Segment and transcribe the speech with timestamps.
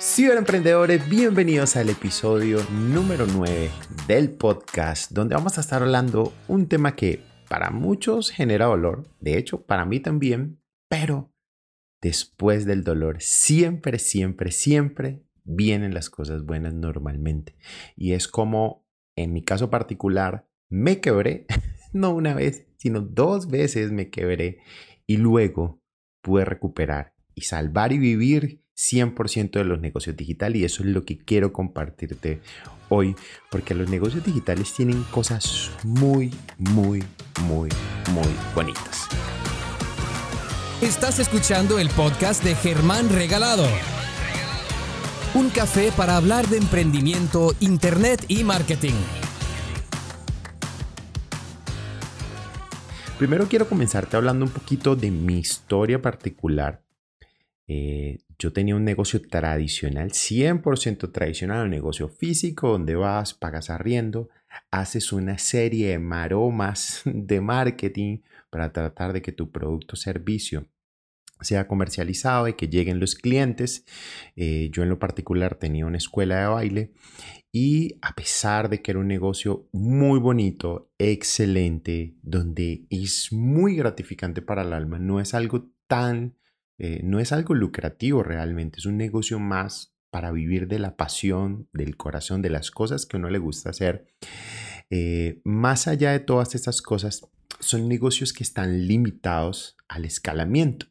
[0.00, 3.70] Ciberemprendedores, bienvenidos al episodio número 9
[4.08, 9.36] del podcast, donde vamos a estar hablando un tema que para muchos genera dolor, de
[9.36, 10.58] hecho para mí también,
[10.88, 11.34] pero
[12.00, 17.58] después del dolor siempre, siempre, siempre vienen las cosas buenas normalmente.
[17.94, 18.86] Y es como
[19.16, 21.44] en mi caso particular, me quebré,
[21.92, 24.60] no una vez, sino dos veces me quebré
[25.06, 25.82] y luego
[26.22, 31.04] pude recuperar y salvar y vivir 100% de los negocios digitales y eso es lo
[31.04, 32.40] que quiero compartirte
[32.88, 33.14] hoy
[33.50, 37.04] porque los negocios digitales tienen cosas muy, muy,
[37.42, 37.68] muy,
[38.12, 39.06] muy bonitas.
[40.80, 43.66] Estás escuchando el podcast de Germán Regalado.
[45.34, 48.94] Un café para hablar de emprendimiento, internet y marketing.
[53.18, 56.80] Primero quiero comenzarte hablando un poquito de mi historia particular
[57.72, 64.28] eh, yo tenía un negocio tradicional, 100% tradicional, un negocio físico donde vas, pagas arriendo,
[64.72, 70.66] haces una serie de maromas de marketing para tratar de que tu producto o servicio
[71.42, 73.84] sea comercializado y que lleguen los clientes.
[74.34, 76.92] Eh, yo en lo particular tenía una escuela de baile
[77.52, 84.42] y a pesar de que era un negocio muy bonito, excelente, donde es muy gratificante
[84.42, 86.34] para el alma, no es algo tan
[86.82, 91.68] eh, no es algo lucrativo realmente, es un negocio más para vivir de la pasión,
[91.74, 94.06] del corazón, de las cosas que uno le gusta hacer.
[94.88, 97.28] Eh, más allá de todas estas cosas,
[97.60, 100.86] son negocios que están limitados al escalamiento.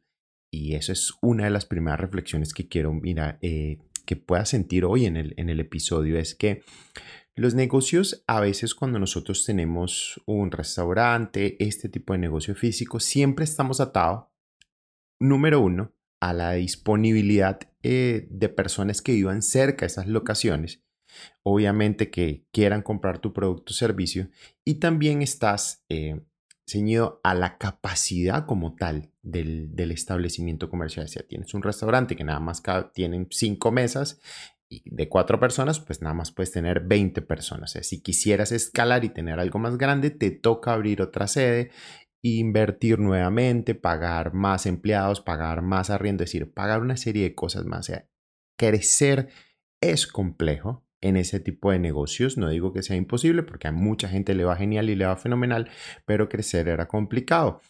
[0.51, 4.85] Y eso es una de las primeras reflexiones que quiero mira, eh, que pueda sentir
[4.85, 6.19] hoy en el, en el episodio.
[6.19, 6.61] Es que
[7.35, 13.43] los negocios, a veces cuando nosotros tenemos un restaurante, este tipo de negocio físico, siempre
[13.43, 14.29] estamos atados
[15.19, 20.83] número uno, a la disponibilidad eh, de personas que vivan cerca de esas locaciones,
[21.43, 24.29] obviamente que quieran comprar tu producto o servicio,
[24.65, 26.21] y también estás eh,
[26.67, 31.07] ceñido a la capacidad como tal del, establecimiento comercial.
[31.07, 32.61] Si tienes un restaurante que nada más
[32.93, 34.19] tienen cinco mesas
[34.69, 37.71] y de cuatro personas, pues nada más puedes tener 20 personas.
[37.71, 41.71] si quisieras escalar y tener algo más grande, te toca abrir otra sede
[42.21, 47.65] invertir nuevamente, pagar más empleados, pagar más arriendo, es decir, pagar una serie de cosas
[47.65, 47.89] más.
[47.89, 47.93] O
[48.57, 49.29] crecer
[49.81, 52.37] es complejo en ese tipo de negocios.
[52.37, 55.15] No digo que sea imposible porque a mucha gente le va genial y le va
[55.15, 55.69] fenomenal,
[56.05, 57.61] pero crecer era complicado.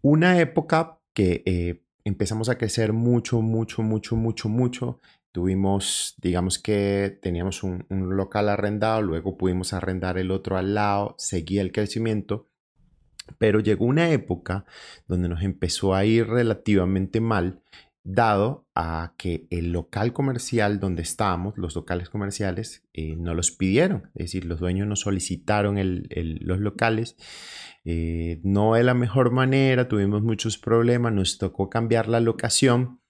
[0.00, 5.00] Una época que eh, empezamos a crecer mucho, mucho, mucho, mucho, mucho.
[5.32, 11.60] Tuvimos, digamos que teníamos un local arrendado, luego pudimos arrendar el otro al lado, seguía
[11.62, 12.50] el crecimiento
[13.38, 14.64] pero llegó una época
[15.06, 17.62] donde nos empezó a ir relativamente mal,
[18.02, 24.10] dado a que el local comercial donde estábamos, los locales comerciales, eh, no los pidieron.
[24.14, 25.76] Es decir, los dueños no solicitaron
[26.40, 27.16] los locales.
[27.84, 33.00] Eh, no de la mejor manera, tuvimos muchos problemas, nos tocó cambiar la locación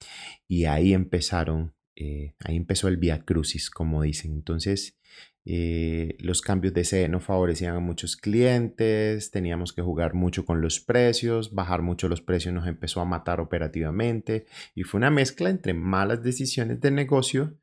[0.49, 4.33] y ahí empezaron, eh, ahí empezó el via crucis, como dicen.
[4.33, 5.00] Entonces,
[5.47, 10.61] eh, los cambios de sede no favorecían a muchos clientes, teníamos que jugar mucho con
[10.61, 15.49] los precios, bajar mucho los precios nos empezó a matar operativamente y fue una mezcla
[15.49, 17.59] entre malas decisiones de negocio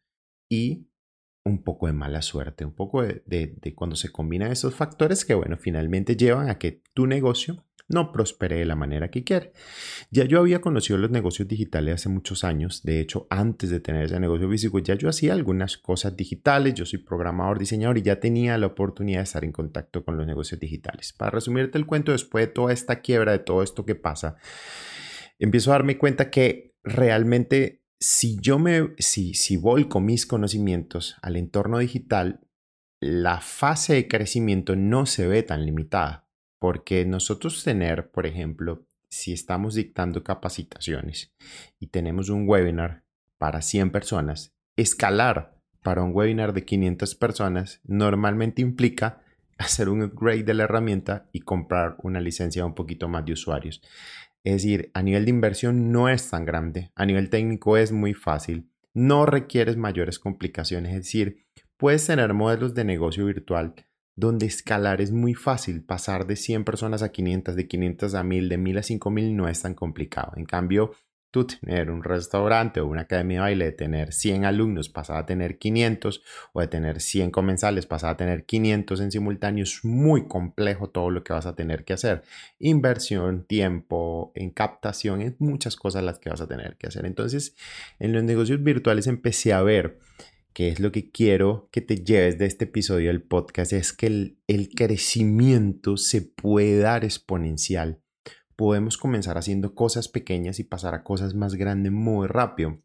[0.50, 0.88] y
[1.46, 5.34] un poco de mala suerte, un poco de, de cuando se combinan esos factores que,
[5.34, 9.54] bueno, finalmente llevan a que tu negocio no prospere de la manera que quiere.
[10.12, 14.06] Ya yo había conocido los negocios digitales hace muchos años, de hecho antes de tener
[14.06, 18.20] ese negocio físico ya yo hacía algunas cosas digitales, yo soy programador, diseñador y ya
[18.20, 21.14] tenía la oportunidad de estar en contacto con los negocios digitales.
[21.14, 24.36] Para resumirte el cuento, después de toda esta quiebra, de todo esto que pasa,
[25.40, 31.36] empiezo a darme cuenta que realmente si yo me, si, si volco mis conocimientos al
[31.36, 32.42] entorno digital,
[33.00, 36.27] la fase de crecimiento no se ve tan limitada.
[36.60, 41.34] Porque nosotros tener, por ejemplo, si estamos dictando capacitaciones
[41.80, 43.04] y tenemos un webinar
[43.38, 49.22] para 100 personas, escalar para un webinar de 500 personas normalmente implica
[49.58, 53.82] hacer un upgrade de la herramienta y comprar una licencia un poquito más de usuarios.
[54.44, 58.14] Es decir, a nivel de inversión no es tan grande, a nivel técnico es muy
[58.14, 61.46] fácil, no requieres mayores complicaciones, es decir,
[61.76, 63.74] puedes tener modelos de negocio virtual
[64.18, 65.84] donde escalar es muy fácil.
[65.84, 69.48] Pasar de 100 personas a 500, de 500 a 1000, de 1000 a 5000 no
[69.48, 70.34] es tan complicado.
[70.36, 70.92] En cambio,
[71.30, 75.26] tú tener un restaurante o una academia de baile, de tener 100 alumnos, pasar a
[75.28, 80.28] tener 500 o de tener 100 comensales, pasar a tener 500 en simultáneo, es muy
[80.28, 82.24] complejo todo lo que vas a tener que hacer.
[82.58, 87.06] Inversión, tiempo, en captación, es muchas cosas las que vas a tener que hacer.
[87.06, 87.56] Entonces,
[88.00, 90.00] en los negocios virtuales empecé a ver
[90.58, 94.08] que es lo que quiero que te lleves de este episodio del podcast, es que
[94.48, 98.02] el, crecimiento se puede dar exponencial.
[98.56, 102.82] Podemos comenzar haciendo cosas pequeñas y pasar a cosas más grandes muy rápido.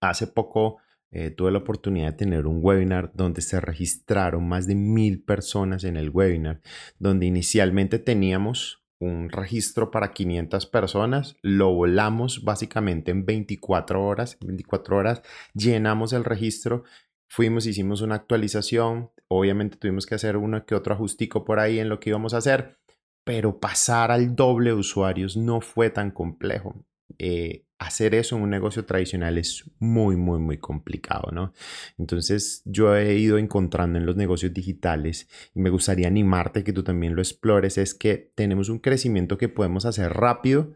[0.00, 0.78] Hace poco
[1.12, 5.84] eh, tuve la oportunidad de tener un webinar donde se registraron más de mil personas
[5.84, 6.60] en el webinar,
[6.98, 14.96] donde inicialmente teníamos un registro para 500 personas, lo volamos básicamente en 24 horas, 24
[14.96, 15.22] horas
[15.54, 16.84] llenamos el registro,
[17.28, 21.88] fuimos, hicimos una actualización, obviamente tuvimos que hacer uno que otro ajustico por ahí en
[21.88, 22.78] lo que íbamos a hacer,
[23.24, 26.84] pero pasar al doble usuarios no fue tan complejo.
[27.18, 31.54] Eh, hacer eso en un negocio tradicional es muy, muy, muy complicado, ¿no?
[31.98, 36.82] Entonces yo he ido encontrando en los negocios digitales y me gustaría animarte que tú
[36.82, 40.74] también lo explores, es que tenemos un crecimiento que podemos hacer rápido,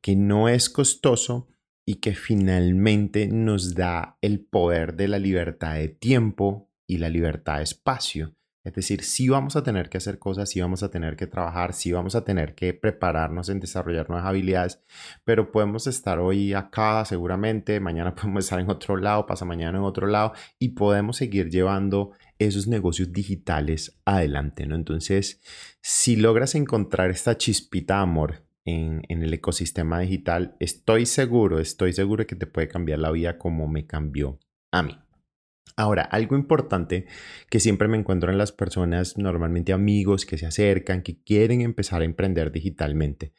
[0.00, 1.48] que no es costoso
[1.86, 7.58] y que finalmente nos da el poder de la libertad de tiempo y la libertad
[7.58, 8.34] de espacio.
[8.64, 11.74] Es decir, sí vamos a tener que hacer cosas, sí vamos a tener que trabajar,
[11.74, 14.82] sí vamos a tener que prepararnos en desarrollar nuevas habilidades,
[15.22, 19.84] pero podemos estar hoy acá seguramente, mañana podemos estar en otro lado, pasa mañana en
[19.84, 24.76] otro lado y podemos seguir llevando esos negocios digitales adelante, ¿no?
[24.76, 25.42] Entonces,
[25.82, 32.26] si logras encontrar esta chispita amor en, en el ecosistema digital, estoy seguro, estoy seguro
[32.26, 34.40] que te puede cambiar la vida como me cambió
[34.72, 34.98] a mí.
[35.76, 37.06] Ahora, algo importante
[37.50, 42.02] que siempre me encuentro en las personas, normalmente amigos que se acercan, que quieren empezar
[42.02, 43.32] a emprender digitalmente,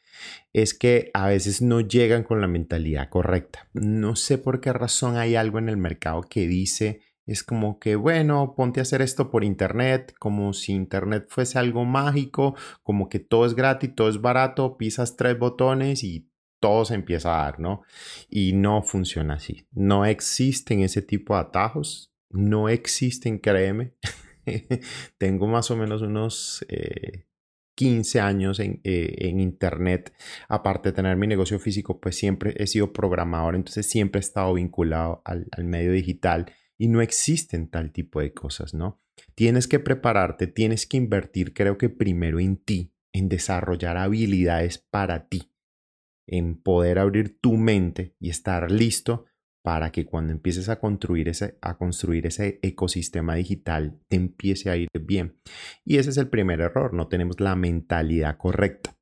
[0.52, 3.68] es que a veces no llegan con la mentalidad correcta.
[3.72, 7.96] No sé por qué razón hay algo en el mercado que dice, es como que,
[7.96, 13.18] bueno, ponte a hacer esto por internet, como si internet fuese algo mágico, como que
[13.18, 16.28] todo es gratis, todo es barato, pisas tres botones y
[16.60, 17.82] todo se empieza a dar, ¿no?
[18.28, 19.66] Y no funciona así.
[19.72, 23.94] No existen ese tipo de atajos no existen, créeme.
[25.18, 26.64] Tengo más o menos unos
[27.74, 30.12] 15 eh, años eh, en, Internet.
[30.48, 34.54] Aparte de tener mi negocio físico, pues siempre he sido programador, entonces siempre he estado
[34.54, 39.00] vinculado al, al medio digital y no existen tal tipo de cosas, ¿no?
[39.34, 45.28] Tienes que prepararte, tienes que invertir, creo que primero en ti, en desarrollar habilidades para
[45.28, 45.50] ti,
[46.26, 49.26] en poder abrir tu mente y estar listo
[49.66, 54.76] para que cuando empieces a construir, ese, a construir ese ecosistema digital te empiece a
[54.76, 55.40] ir bien.
[55.84, 58.96] Y ese es el primer error, no tenemos la mentalidad correcta.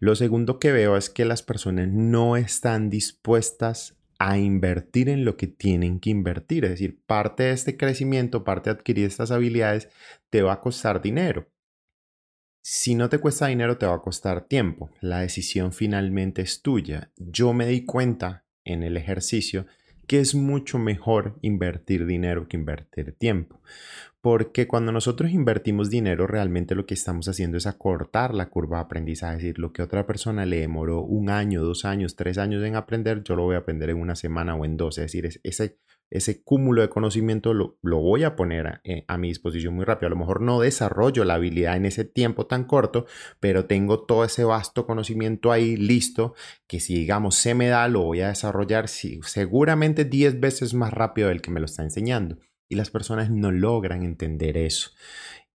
[0.00, 5.36] Lo segundo que veo es que las personas no están dispuestas a invertir en lo
[5.36, 6.64] que tienen que invertir.
[6.64, 9.90] Es decir, parte de este crecimiento, parte de adquirir estas habilidades,
[10.30, 11.50] te va a costar dinero.
[12.62, 14.88] Si no te cuesta dinero, te va a costar tiempo.
[15.02, 17.12] La decisión finalmente es tuya.
[17.18, 19.66] Yo me di cuenta en el ejercicio
[20.08, 23.60] que es mucho mejor invertir dinero que invertir tiempo.
[24.20, 28.84] Porque cuando nosotros invertimos dinero, realmente lo que estamos haciendo es acortar la curva de
[28.84, 29.36] aprendizaje.
[29.36, 32.76] Es decir, lo que otra persona le demoró un año, dos años, tres años en
[32.76, 34.98] aprender, yo lo voy a aprender en una semana o en dos.
[34.98, 35.78] Es decir, ese
[36.10, 40.06] ese cúmulo de conocimiento lo, voy a poner eh, a, mi disposición muy rápido.
[40.08, 43.06] A lo mejor no desarrollo la habilidad en ese tiempo tan corto,
[43.40, 46.34] pero tengo todo ese vasto conocimiento ahí listo
[46.66, 51.28] que si digamos se me da, lo voy a desarrollar seguramente 10 veces más rápido
[51.28, 52.38] del que me lo está enseñando.
[52.68, 54.90] Y las personas no logran entender eso.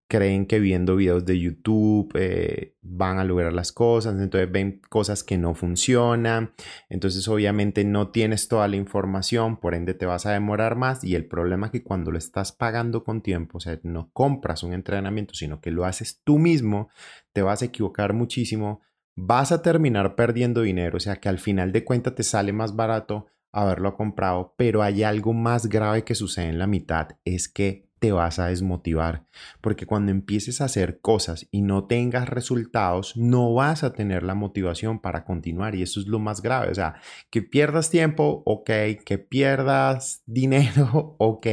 [0.08, 5.24] Creen que viendo videos de YouTube eh, van a lograr las cosas, entonces ven cosas
[5.24, 6.54] que no funcionan,
[6.90, 11.04] entonces obviamente no tienes toda la información, por ende te vas a demorar más.
[11.04, 14.62] Y el problema es que cuando lo estás pagando con tiempo, o sea, no compras
[14.62, 16.90] un entrenamiento, sino que lo haces tú mismo,
[17.32, 18.82] te vas a equivocar muchísimo,
[19.16, 22.76] vas a terminar perdiendo dinero, o sea que al final de cuentas te sale más
[22.76, 27.88] barato haberlo comprado, pero hay algo más grave que sucede en la mitad, es que
[28.00, 29.28] te vas a desmotivar,
[29.62, 34.36] porque cuando empieces a hacer cosas y no tengas resultados, no vas a tener la
[34.36, 36.96] motivación para continuar y eso es lo más grave, o sea,
[37.30, 38.70] que pierdas tiempo, ok,
[39.06, 41.48] que pierdas dinero, ok,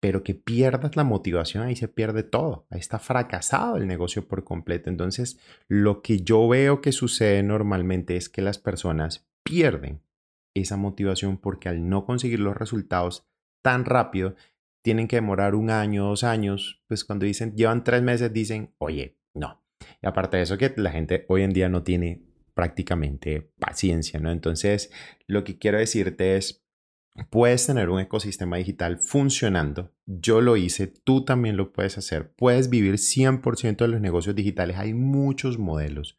[0.00, 4.44] pero que pierdas la motivación, ahí se pierde todo, ahí está fracasado el negocio por
[4.44, 4.88] completo.
[4.88, 10.00] Entonces, lo que yo veo que sucede normalmente es que las personas pierden
[10.60, 13.26] esa motivación porque al no conseguir los resultados
[13.62, 14.34] tan rápido,
[14.82, 19.18] tienen que demorar un año, dos años, pues cuando dicen, llevan tres meses, dicen, oye,
[19.34, 19.62] no.
[20.02, 22.22] Y aparte de eso, que la gente hoy en día no tiene
[22.54, 24.30] prácticamente paciencia, ¿no?
[24.30, 24.90] Entonces,
[25.26, 26.64] lo que quiero decirte es,
[27.30, 29.92] puedes tener un ecosistema digital funcionando.
[30.06, 32.32] Yo lo hice, tú también lo puedes hacer.
[32.34, 34.78] Puedes vivir 100% de los negocios digitales.
[34.78, 36.18] Hay muchos modelos,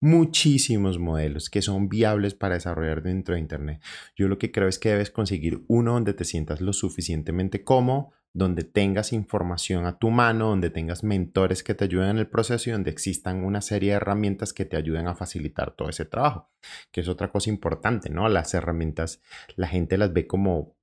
[0.00, 3.82] muchísimos modelos que son viables para desarrollar dentro de Internet.
[4.16, 8.12] Yo lo que creo es que debes conseguir uno donde te sientas lo suficientemente cómodo,
[8.32, 12.70] donde tengas información a tu mano, donde tengas mentores que te ayuden en el proceso
[12.70, 16.50] y donde existan una serie de herramientas que te ayuden a facilitar todo ese trabajo,
[16.92, 18.28] que es otra cosa importante, ¿no?
[18.28, 19.20] Las herramientas,
[19.56, 20.76] la gente las ve como, o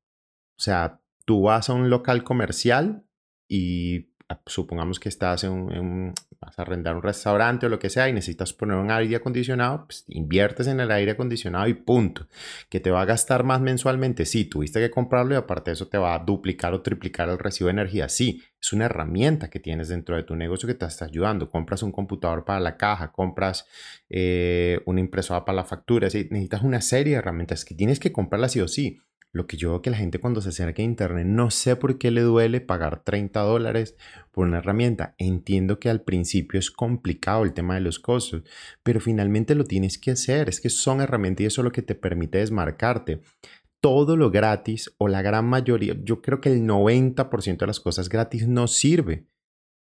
[0.58, 3.06] sea, tú vas a un local comercial
[3.48, 7.90] y Ah, supongamos que estás en, un, vas a arrendar un restaurante o lo que
[7.90, 12.28] sea y necesitas poner un aire acondicionado, pues inviertes en el aire acondicionado y punto.
[12.70, 15.98] Que te va a gastar más mensualmente, sí, tuviste que comprarlo y aparte eso te
[15.98, 19.90] va a duplicar o triplicar el recibo de energía, sí, es una herramienta que tienes
[19.90, 21.50] dentro de tu negocio que te está ayudando.
[21.52, 23.68] Compras un computador para la caja, compras
[24.10, 28.54] eh, una impresora para la factura, necesitas una serie de herramientas que tienes que comprarlas
[28.54, 29.00] sí o sí.
[29.36, 31.98] Lo que yo veo que la gente cuando se acerca a Internet, no sé por
[31.98, 33.98] qué le duele pagar 30 dólares
[34.32, 35.14] por una herramienta.
[35.18, 38.44] Entiendo que al principio es complicado el tema de los costos,
[38.82, 40.48] pero finalmente lo tienes que hacer.
[40.48, 43.20] Es que son herramientas y eso es lo que te permite desmarcarte.
[43.82, 48.08] Todo lo gratis o la gran mayoría, yo creo que el 90% de las cosas
[48.08, 49.28] gratis no sirve.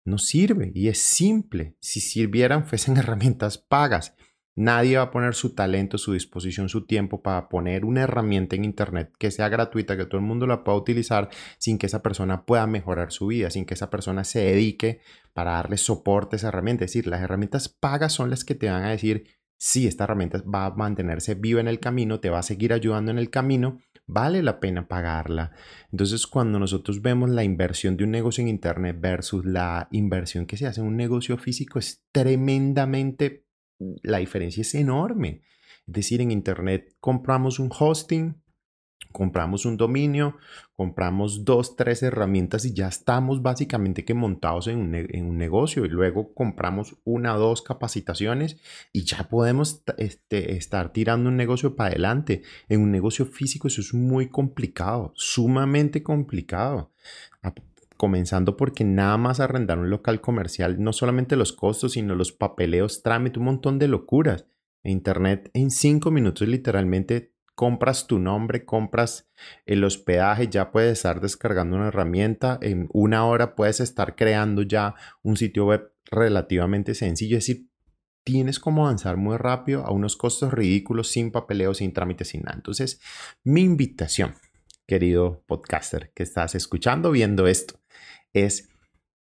[0.04, 1.74] No sirve y es simple.
[1.80, 4.14] Si sirvieran, fuesen herramientas pagas.
[4.58, 8.64] Nadie va a poner su talento, su disposición, su tiempo para poner una herramienta en
[8.64, 12.44] Internet que sea gratuita, que todo el mundo la pueda utilizar sin que esa persona
[12.44, 15.00] pueda mejorar su vida, sin que esa persona se dedique
[15.32, 16.84] para darle soporte a esa herramienta.
[16.84, 20.42] Es decir, las herramientas pagas son las que te van a decir, sí, esta herramienta
[20.42, 23.78] va a mantenerse viva en el camino, te va a seguir ayudando en el camino,
[24.08, 25.52] vale la pena pagarla.
[25.92, 30.56] Entonces, cuando nosotros vemos la inversión de un negocio en Internet versus la inversión que
[30.56, 33.46] se hace en un negocio físico, es tremendamente
[33.78, 35.42] la diferencia es enorme.
[35.86, 38.42] Es decir, en Internet compramos un hosting,
[39.12, 40.36] compramos un dominio,
[40.76, 46.34] compramos dos, tres herramientas y ya estamos básicamente que montados en un, negocio y luego
[46.34, 48.60] compramos una dos capacitaciones
[48.92, 52.42] y ya podemos este, estar tirando un negocio para adelante.
[52.68, 56.92] En un negocio físico eso es muy complicado, sumamente complicado
[57.98, 63.02] comenzando porque nada más arrendar un local comercial, no solamente los costos, sino los papeleos,
[63.02, 64.46] trámite, un montón de locuras.
[64.84, 69.28] Internet en cinco minutos literalmente compras tu nombre, compras
[69.66, 74.94] el hospedaje, ya puedes estar descargando una herramienta, en una hora puedes estar creando ya
[75.22, 77.68] un sitio web relativamente sencillo, es decir,
[78.24, 82.56] tienes como avanzar muy rápido a unos costos ridículos, sin papeleo, sin trámite, sin nada.
[82.56, 83.00] Entonces,
[83.42, 84.34] mi invitación,
[84.88, 87.78] querido podcaster que estás escuchando, viendo esto,
[88.32, 88.70] es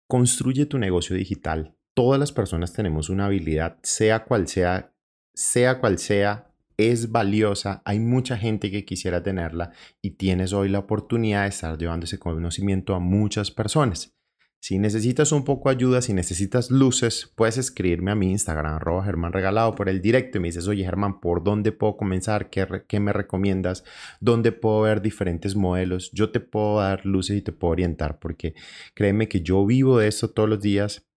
[0.09, 1.77] construye tu negocio digital.
[1.95, 4.95] Todas las personas tenemos una habilidad, sea cual sea,
[5.35, 7.83] sea cual sea, es valiosa.
[7.85, 12.21] Hay mucha gente que quisiera tenerla y tienes hoy la oportunidad de estar llevando ese
[12.21, 14.18] conocimiento a muchas personas.
[14.61, 19.05] Si necesitas un poco de ayuda, si necesitas luces, puedes escribirme a mi Instagram, arroba
[19.05, 22.51] Germán Regalado, por el directo y me dices, oye Germán, ¿por dónde puedo comenzar?
[22.51, 23.85] ¿Qué, ¿Qué, me recomiendas?
[24.21, 26.11] ¿Dónde puedo ver diferentes modelos?
[26.13, 28.55] Yo te puedo dar luces y te puedo orientar porque
[28.95, 31.08] créeme que yo vivo de esto todos los días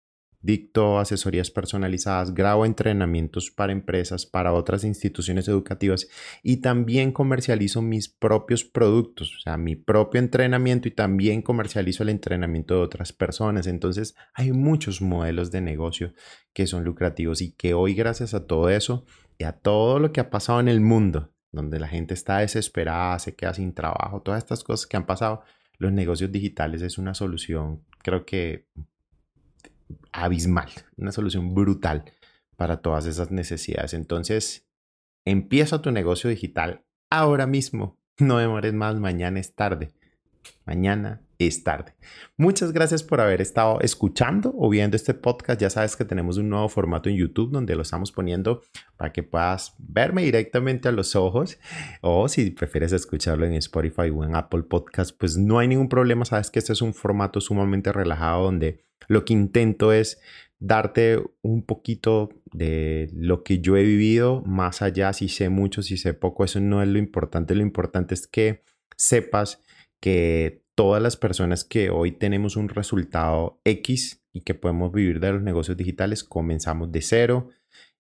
[0.42, 6.08] dicto asesorías personalizadas, grabo entrenamientos para empresas, para otras instituciones educativas
[6.44, 12.10] y también comercializo mis propios productos, o sea, mi propio entrenamiento y también comercializo el
[12.10, 13.68] entrenamiento de otras personas.
[13.68, 16.14] Entonces, hay muchos modelos de negocio
[16.54, 19.06] que son lucrativos y que hoy gracias a todo eso
[19.38, 23.20] y a todo lo que ha pasado en el mundo, donde la gente está desesperada,
[23.20, 25.44] se queda sin trabajo, todas estas cosas que han pasado,
[25.78, 28.68] los negocios digitales es una solución, creo que
[30.12, 32.06] abismal, una solución brutal
[32.56, 33.94] para todas esas necesidades.
[33.94, 34.68] Entonces,
[35.26, 38.00] empieza tu negocio digital ahora mismo.
[38.20, 39.94] No demores más, mañana es tarde.
[40.66, 41.94] Mañana es tarde.
[42.38, 45.60] Muchas gracias por haber estado escuchando o viendo este podcast.
[45.60, 48.62] Ya sabes que tenemos un nuevo formato en YouTube donde lo estamos poniendo
[48.96, 51.58] para que puedas verme directamente a los ojos
[52.02, 56.26] o si prefieres escucharlo en Spotify o en Apple Podcast, pues no hay ningún problema.
[56.26, 60.22] Sabes que este es un formato sumamente relajado donde lo que intento es
[60.60, 65.98] darte un poquito de lo que yo he vivido, más allá si sé mucho, si
[65.98, 68.64] sé poco, eso no es lo importante, lo importante es que
[68.96, 69.60] sepas
[70.02, 75.32] que todas las personas que hoy tenemos un resultado X y que podemos vivir de
[75.32, 77.50] los negocios digitales, comenzamos de cero.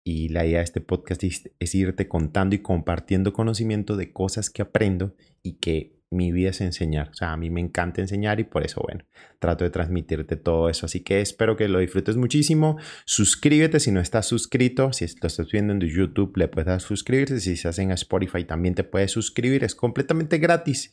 [0.05, 4.63] Y la idea de este podcast es, irte contando y compartiendo conocimiento de cosas que
[4.63, 7.09] aprendo y que mi vida es enseñar.
[7.09, 9.05] O sea, a mí me encanta enseñar y por eso, bueno,
[9.41, 10.87] trato de transmitirte todo eso.
[10.87, 12.79] Así que espero que lo disfrutes muchísimo.
[13.05, 14.93] Suscríbete si no estás suscrito.
[14.93, 17.41] Si lo estás viendo en YouTube, le puedes dar suscribirse.
[17.41, 19.65] Si estás en Spotify, también te puedes suscribir.
[19.65, 20.93] Es completamente gratis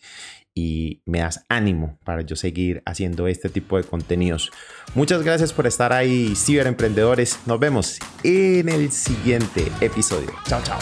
[0.56, 4.52] y me das ánimo para yo seguir haciendo este tipo de contenidos.
[4.96, 7.40] Muchas gracias por estar ahí, ciberemprendedores.
[7.46, 10.32] Nos vemos en el siguiente episodio.
[10.48, 10.80] Chao, chao.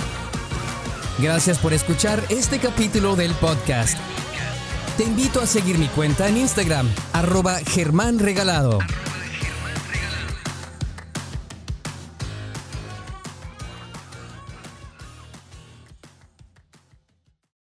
[1.19, 3.97] Gracias por escuchar este capítulo del podcast.
[4.97, 8.79] Te invito a seguir mi cuenta en Instagram, arroba Germán Regalado.